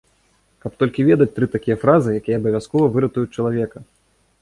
[0.63, 3.89] Каб толькі ведаць тры такія фразы, якія абавязкова выратуюць чалавека!